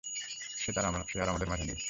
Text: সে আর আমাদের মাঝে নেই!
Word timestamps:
সে 0.57 0.69
আর 1.21 1.29
আমাদের 1.29 1.47
মাঝে 1.49 1.65
নেই! 1.65 1.77